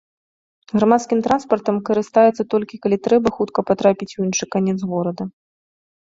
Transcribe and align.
Грамадскім 0.77 1.19
транспартам 1.27 1.75
карыстаецца 1.89 2.43
толькі 2.55 2.81
калі 2.87 2.97
трэба 3.09 3.35
хутка 3.37 3.59
патрапіць 3.69 4.11
у 4.19 4.27
іншы 4.27 4.45
канец 4.59 4.77
горада. 4.97 5.23